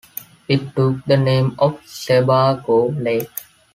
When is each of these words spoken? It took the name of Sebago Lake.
It 0.47 0.75
took 0.75 1.05
the 1.05 1.15
name 1.15 1.53
of 1.59 1.79
Sebago 1.85 2.89
Lake. 2.99 3.29